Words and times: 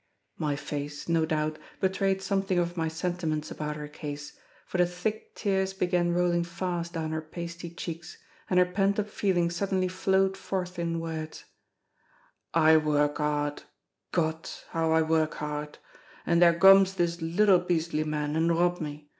My 0.39 0.55
face, 0.55 1.07
no 1.07 1.27
doubt, 1.27 1.59
betrayed 1.79 2.23
something 2.23 2.57
of 2.57 2.75
my 2.75 2.87
sentiments 2.87 3.51
about 3.51 3.75
her 3.75 3.87
case, 3.87 4.35
for 4.65 4.79
the 4.79 4.87
thick 4.87 5.35
tears 5.35 5.75
began 5.75 6.11
rolling 6.11 6.43
fast 6.43 6.93
down 6.93 7.11
her 7.11 7.21
pasty 7.21 7.69
cheeks, 7.69 8.17
and 8.49 8.57
her 8.57 8.65
pent 8.65 8.97
up 8.97 9.07
feeling 9.07 9.51
suddenly 9.51 9.87
flowed 9.87 10.35
forth 10.35 10.79
in 10.79 10.99
words: 10.99 11.45
"I 12.51 12.77
work 12.77 13.19
'ard; 13.19 13.61
Gott! 14.11 14.65
how 14.69 14.91
I 14.91 15.03
work 15.03 15.35
hard! 15.35 15.77
And 16.25 16.41
there 16.41 16.53
gomes 16.57 16.95
dis 16.95 17.21
liddle 17.21 17.59
beastly 17.59 18.03
man, 18.03 18.35
and 18.35 18.49
rob 18.49 18.79
me. 18.81 19.07